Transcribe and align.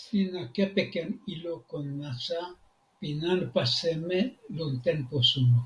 sina 0.00 0.42
kepeken 0.54 1.08
ilo 1.34 1.54
kon 1.68 1.86
nasa 1.98 2.40
pi 2.98 3.08
nanpa 3.20 3.62
seme 3.78 4.20
lon 4.56 4.72
tenpo 4.84 5.16
suno. 5.30 5.60